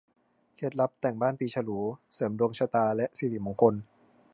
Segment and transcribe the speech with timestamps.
[0.55, 1.79] เคล็ดลับแต่งบ้านปีฉลู
[2.13, 3.73] เสริมดวงชะตาและสิริมงคล